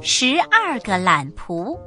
[0.00, 1.78] 十二个懒仆。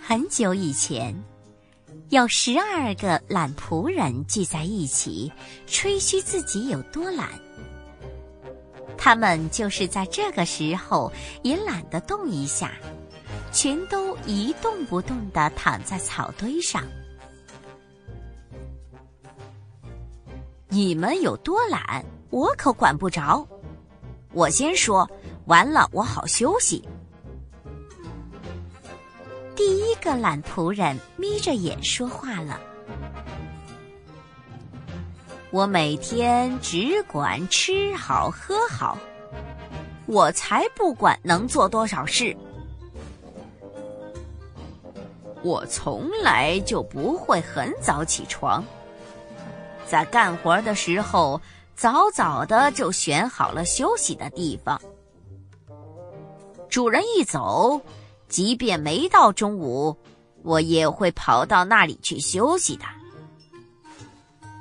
[0.00, 1.14] 很久以前，
[2.08, 5.30] 有十二个懒仆人聚在一起，
[5.66, 7.28] 吹嘘自己有多懒。
[8.96, 11.12] 他们就是在这个时候
[11.42, 12.72] 也懒得动一下，
[13.52, 16.84] 全都一动不动的躺在草堆上。
[20.70, 23.46] 你们有多懒，我可管不着。
[24.32, 25.08] 我先说
[25.46, 26.86] 完了，我好休息。
[29.56, 32.60] 第一个懒仆人眯着眼说话了
[35.50, 38.98] ：“我每天只管吃好喝好，
[40.06, 42.36] 我才不管能做多少事。
[45.42, 48.62] 我从来就不会很早起床，
[49.88, 51.40] 在干活的时候
[51.74, 54.80] 早早的就选好了休息的地方。
[56.68, 57.80] 主人一走。”
[58.28, 59.96] 即便没到中午，
[60.42, 62.84] 我也会跑到那里去休息的。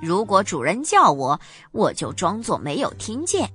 [0.00, 1.40] 如果主人叫我，
[1.72, 3.50] 我就装作没有听见。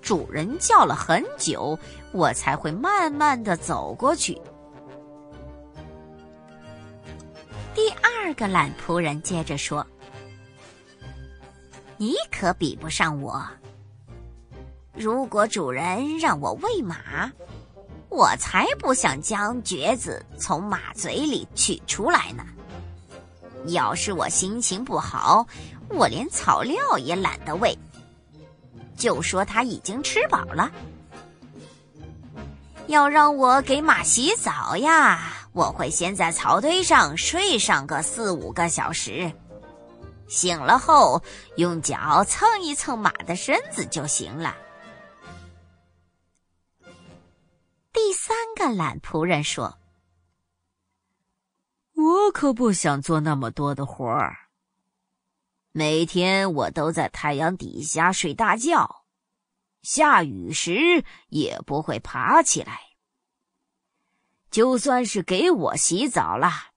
[0.00, 1.78] 主人叫了很久，
[2.12, 4.40] 我才会慢慢的走过去。
[7.74, 9.86] 第二个懒仆人接着说
[11.96, 13.44] ：“你可比不上我。
[14.92, 17.30] 如果主人让我喂马。”
[18.10, 22.44] 我才不想将橛子从马嘴里取出来呢。
[23.66, 25.44] 要是我心情不好，
[25.88, 27.76] 我连草料也懒得喂，
[28.96, 30.70] 就说他已经吃饱了。
[32.86, 39.28] 要让我给马洗澡呀，我会先在草堆上睡上个四五个小时，
[40.34, 41.22] 醒了后
[41.56, 44.56] 用脚蹭一蹭马的身子就行了。
[47.92, 49.78] 第三个懒仆人说
[51.94, 54.36] ：“我可不想做那么多的活儿。
[55.70, 59.04] 每天我都在太阳底下睡大觉，
[59.82, 62.80] 下雨时也不会爬起来。
[64.50, 66.73] 就算是给我洗澡了，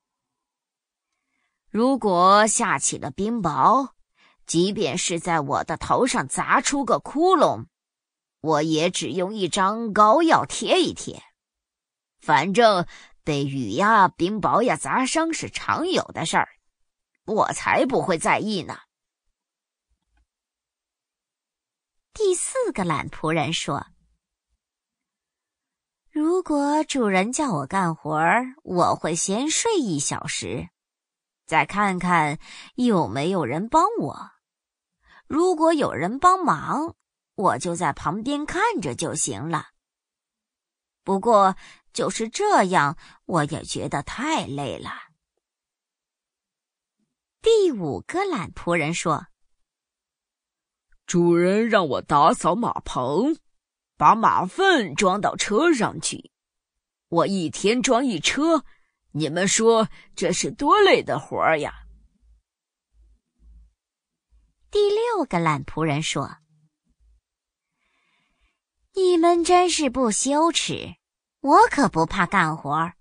[1.69, 3.91] 如果下起了冰雹，
[4.45, 7.66] 即便是在我的头上砸出个窟窿。”
[8.39, 11.23] 我也只用一张膏药贴一贴，
[12.19, 12.85] 反正
[13.23, 16.47] 被雨呀、冰雹呀砸伤是常有的事儿，
[17.25, 18.78] 我才不会在意呢。
[22.13, 23.88] 第四个懒仆人说
[26.09, 30.69] ：“如果主人叫我干活儿，我会先睡一小时，
[31.47, 32.38] 再看看
[32.75, 34.31] 有没有人帮我。
[35.25, 36.96] 如果有人帮忙。”
[37.38, 39.68] 我就在旁边看着就行了。
[41.03, 41.56] 不过
[41.94, 44.90] 就是这样，我也觉得太累了。
[47.40, 49.28] 第五个懒仆人说
[51.06, 53.38] ：“主人让我打扫马棚，
[53.97, 56.31] 把马粪装到车上去。
[57.09, 58.66] 我一天装一车，
[59.17, 61.73] 你们说这是多累的活呀？”
[64.69, 66.38] 第六个懒仆人说。
[68.94, 70.95] 你们真是不羞耻！
[71.41, 72.94] 我可不怕干活，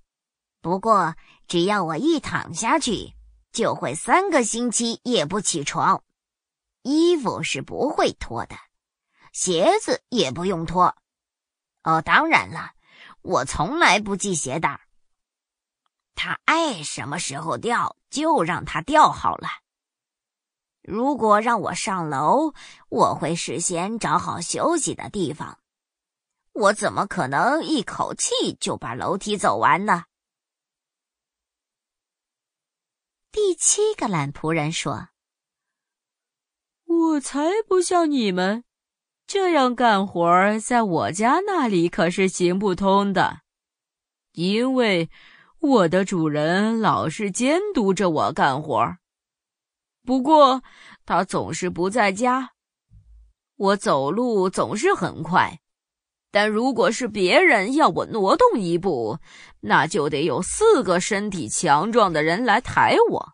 [0.60, 1.16] 不过
[1.49, 3.15] 只要我一躺下去，
[3.50, 6.04] 就会三个星期也不起床。
[6.83, 8.56] 衣服是不会脱的，
[9.33, 10.94] 鞋子也不用脱。
[11.83, 12.72] 哦，当然了，
[13.22, 14.86] 我从来不系鞋带。
[16.16, 19.49] 他爱什么时候掉就让他掉好了。
[20.82, 22.54] 如果让我上楼，
[22.88, 25.60] 我会事先找好休息的地方。
[26.53, 30.06] 我怎么可能一口气就把楼梯走完呢？
[33.31, 35.09] 第七个懒仆人说
[36.87, 38.65] ：“我才不像你们
[39.27, 43.42] 这样干活，在我家那里可是行不通的，
[44.33, 45.10] 因为
[45.61, 48.97] 我的主人老是监督着我干活。
[50.05, 50.63] 不过
[51.05, 52.51] 他总是不在家，
[53.57, 55.61] 我走路总是很快。”
[56.33, 59.19] 但如果是别人要我挪动一步，
[59.61, 63.33] 那就得有四个身体强壮的人来抬我。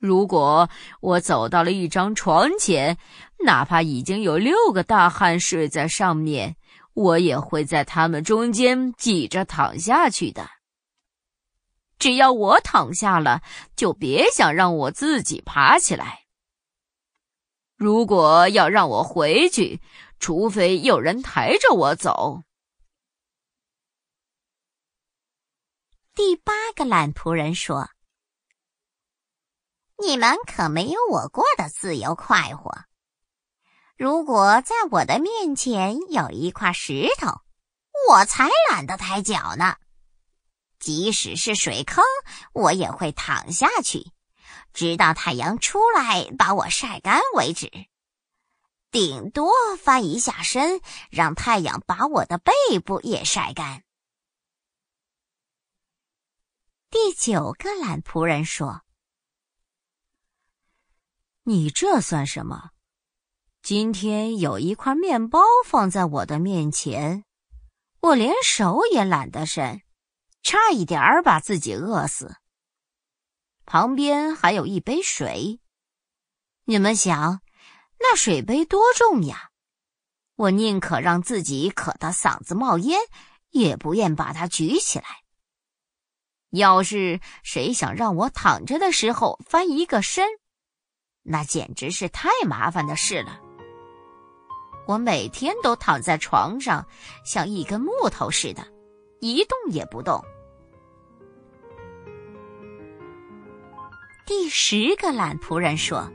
[0.00, 0.68] 如果
[1.00, 2.98] 我走到了一张床前，
[3.44, 6.56] 哪怕已经有六个大汉睡在上面，
[6.92, 10.44] 我也会在他们中间挤着躺下去的。
[11.98, 13.42] 只要我躺下了，
[13.76, 16.24] 就别想让我自己爬起来。
[17.76, 19.80] 如果要让我回去，
[20.18, 22.42] 除非有人抬着我走。
[26.14, 27.90] 第八个懒仆人说
[29.98, 32.84] ：“你们可没有我过得自由快活。
[33.96, 37.40] 如果在我的面前有一块石头，
[38.08, 39.76] 我才懒得抬脚呢。
[40.84, 42.04] 即使是水坑，
[42.52, 44.12] 我也会躺下去，
[44.74, 47.70] 直到太阳出来把我晒干为止。
[48.90, 49.50] 顶多
[49.80, 52.52] 翻一下身，让太阳把我的背
[52.84, 53.82] 部也晒干。”
[56.92, 58.82] 第九个懒仆人说
[61.44, 62.72] ：“你这算什么？
[63.62, 67.24] 今天有一块面包放在我的面前，
[68.00, 69.80] 我连手也懒得伸，
[70.44, 72.36] 差一点儿把自己饿死。
[73.66, 75.58] 旁边还有一杯水，
[76.66, 77.40] 你们想，
[77.98, 79.50] 那水杯多重呀？
[80.36, 83.00] 我宁可让自己渴得嗓子冒烟，
[83.50, 85.06] 也不愿把它举起来。”
[86.52, 90.28] 要是谁想让我躺着的时候翻一个身，
[91.22, 93.40] 那简直是太麻烦的事了。
[94.86, 96.86] 我每天都躺在床上，
[97.24, 98.62] 像一根木头似的，
[99.20, 100.22] 一动也不动。
[104.26, 106.10] 第十个懒仆人说：“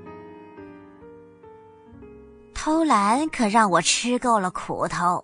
[2.56, 5.24] 偷懒可让我吃够了苦头。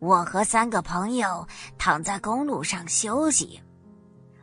[0.00, 1.46] 我和三个朋友
[1.78, 3.60] 躺在公路上休息。”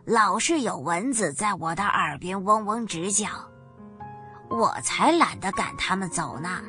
[0.07, 3.27] 老是有蚊子在我的耳边嗡嗡直叫，
[4.49, 6.61] 我才懒得赶他们走呢。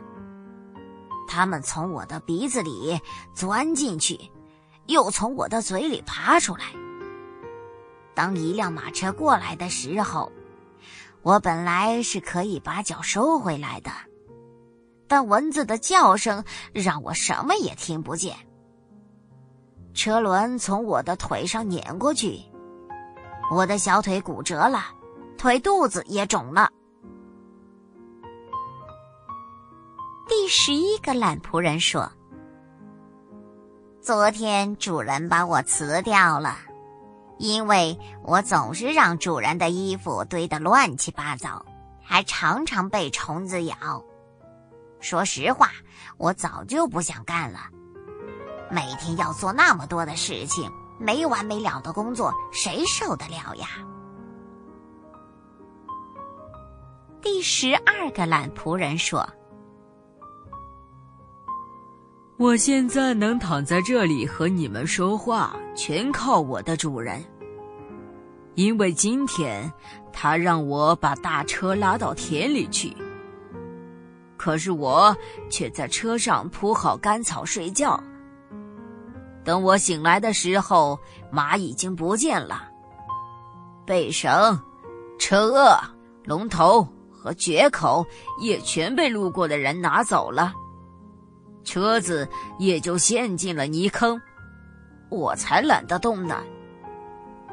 [1.29, 3.00] 他们从我的鼻子里
[3.35, 4.19] 钻进去，
[4.88, 6.67] 又从我的嘴里爬出来。
[8.14, 10.31] 当一辆马车过来的时候，
[11.22, 13.90] 我本来是可以把脚收回来的，
[15.06, 18.34] 但蚊子的叫声让我什么也听不见。
[19.93, 22.40] 车轮从我的腿上碾过去。
[23.50, 24.84] 我的小腿骨折了，
[25.37, 26.70] 腿肚子也肿了。
[30.28, 32.11] 第十一个懒仆人说
[34.00, 36.56] ：“昨天主人把我辞掉了，
[37.40, 41.64] 因为我总是让主人的衣服堆得乱七八糟，
[42.04, 44.04] 还常常被虫子咬。
[45.00, 45.70] 说实话，
[46.19, 47.60] 我早就不想干了，
[48.70, 50.70] 每天要做那么多的事情。”
[51.02, 53.69] 没完没了的工作，谁受得了呀？
[57.22, 59.26] 第十二个懒仆人说
[62.40, 67.22] ：“我现在能躺在这里和你们说话，全靠我的主人。
[68.54, 69.70] 因为今天
[70.10, 72.96] 他让我把大车拉到田里去，
[74.38, 75.14] 可是我
[75.50, 78.02] 却在车上铺好干草睡觉。”
[79.44, 80.98] 等我醒来的时候，
[81.31, 82.62] 马已经不见了，
[83.84, 84.58] 背绳、
[85.19, 85.78] 车轭、
[86.25, 88.02] 龙头和决口
[88.40, 90.54] 也全被路过的人拿走了，
[91.64, 92.28] 车子
[92.58, 94.20] 也就陷进了泥坑，
[95.08, 96.42] 我才懒得动呢，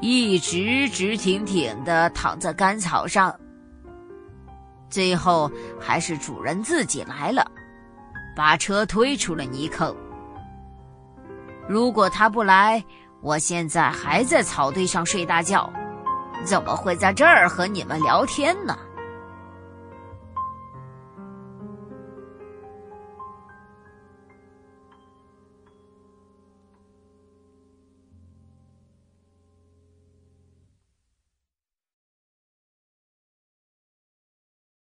[0.02, 3.38] 一直直挺挺的躺在干草上。
[4.90, 7.46] 最后还是主人自己来了，
[8.36, 9.96] 把车推出了泥坑。
[11.68, 12.82] 如果他不来，
[13.22, 15.70] 我现在还在草堆上睡大觉，
[16.46, 18.78] 怎么会在这儿和你们聊天呢？